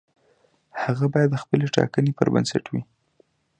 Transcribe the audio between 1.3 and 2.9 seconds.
د خپلې ټاکنې پر بنسټ وي.